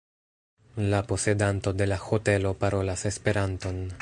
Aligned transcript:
La 0.91 1.03
posedanto 1.05 1.73
de 1.73 1.85
la 1.85 2.01
hotelo 2.03 2.55
parolas 2.55 3.05
Esperanton. 3.13 3.89